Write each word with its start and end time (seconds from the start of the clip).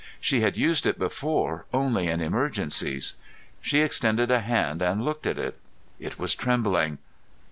She 0.19 0.41
had 0.41 0.57
used 0.57 0.87
it 0.87 0.97
before 0.97 1.67
only 1.71 2.07
in 2.07 2.21
emergency. 2.21 2.99
She 3.61 3.81
extended 3.81 4.31
a 4.31 4.39
hand 4.39 4.81
and 4.81 5.05
looked 5.05 5.27
at 5.27 5.37
it. 5.37 5.59
It 5.99 6.17
was 6.17 6.33
trembling. 6.33 6.97